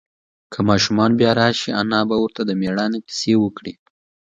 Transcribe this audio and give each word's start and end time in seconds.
که 0.51 0.59
ماشوم 0.67 1.09
بیا 1.19 1.31
راشي، 1.39 1.69
انا 1.81 1.99
به 2.09 2.15
ورته 2.21 2.41
د 2.45 2.51
مېړانې 2.61 2.99
قصې 3.07 3.33
وکړي. 3.39 3.73